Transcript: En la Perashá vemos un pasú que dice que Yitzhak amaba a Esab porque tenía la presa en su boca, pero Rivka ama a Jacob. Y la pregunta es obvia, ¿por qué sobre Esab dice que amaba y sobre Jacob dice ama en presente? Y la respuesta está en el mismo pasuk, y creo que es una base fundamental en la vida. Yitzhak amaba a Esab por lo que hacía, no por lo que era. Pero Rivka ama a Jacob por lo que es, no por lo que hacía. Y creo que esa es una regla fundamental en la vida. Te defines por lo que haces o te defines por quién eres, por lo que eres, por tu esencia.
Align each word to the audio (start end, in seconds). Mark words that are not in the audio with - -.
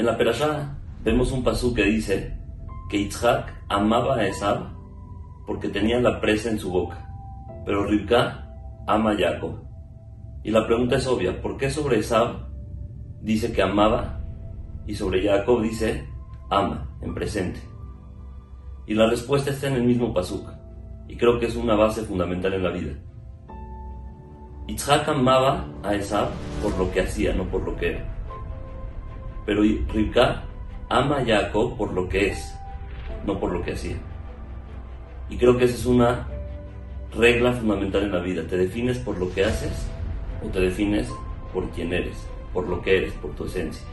En 0.00 0.06
la 0.06 0.16
Perashá 0.16 0.78
vemos 1.04 1.30
un 1.30 1.44
pasú 1.44 1.74
que 1.74 1.84
dice 1.84 2.34
que 2.88 3.00
Yitzhak 3.00 3.66
amaba 3.68 4.16
a 4.16 4.26
Esab 4.26 4.70
porque 5.46 5.68
tenía 5.68 6.00
la 6.00 6.22
presa 6.22 6.48
en 6.48 6.58
su 6.58 6.70
boca, 6.70 7.06
pero 7.66 7.84
Rivka 7.84 8.48
ama 8.86 9.10
a 9.10 9.16
Jacob. 9.18 9.62
Y 10.42 10.52
la 10.52 10.66
pregunta 10.66 10.96
es 10.96 11.06
obvia, 11.06 11.42
¿por 11.42 11.58
qué 11.58 11.68
sobre 11.68 11.98
Esab 11.98 12.48
dice 13.20 13.52
que 13.52 13.60
amaba 13.60 14.22
y 14.86 14.94
sobre 14.94 15.22
Jacob 15.22 15.60
dice 15.60 16.08
ama 16.48 16.88
en 17.02 17.12
presente? 17.12 17.60
Y 18.86 18.94
la 18.94 19.06
respuesta 19.06 19.50
está 19.50 19.68
en 19.68 19.74
el 19.74 19.84
mismo 19.84 20.14
pasuk, 20.14 20.48
y 21.08 21.16
creo 21.18 21.38
que 21.38 21.44
es 21.44 21.56
una 21.56 21.74
base 21.74 22.04
fundamental 22.04 22.54
en 22.54 22.62
la 22.62 22.70
vida. 22.70 22.94
Yitzhak 24.66 25.06
amaba 25.10 25.66
a 25.82 25.94
Esab 25.94 26.30
por 26.62 26.74
lo 26.78 26.90
que 26.90 27.02
hacía, 27.02 27.34
no 27.34 27.44
por 27.44 27.60
lo 27.64 27.76
que 27.76 27.90
era. 27.90 28.19
Pero 29.50 29.62
Rivka 29.62 30.44
ama 30.88 31.16
a 31.16 31.24
Jacob 31.24 31.76
por 31.76 31.92
lo 31.92 32.08
que 32.08 32.28
es, 32.28 32.54
no 33.26 33.40
por 33.40 33.50
lo 33.50 33.64
que 33.64 33.72
hacía. 33.72 33.96
Y 35.28 35.36
creo 35.38 35.58
que 35.58 35.64
esa 35.64 35.74
es 35.74 35.86
una 35.86 36.28
regla 37.12 37.52
fundamental 37.54 38.04
en 38.04 38.12
la 38.12 38.20
vida. 38.20 38.44
Te 38.46 38.56
defines 38.56 38.98
por 38.98 39.18
lo 39.18 39.28
que 39.34 39.44
haces 39.44 39.88
o 40.40 40.48
te 40.50 40.60
defines 40.60 41.08
por 41.52 41.68
quién 41.70 41.92
eres, 41.92 42.14
por 42.52 42.68
lo 42.68 42.80
que 42.80 42.98
eres, 42.98 43.12
por 43.14 43.32
tu 43.32 43.46
esencia. 43.46 43.84